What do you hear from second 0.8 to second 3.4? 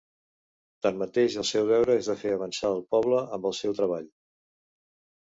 Tanmateix, el seu deure és de fer avançar el poble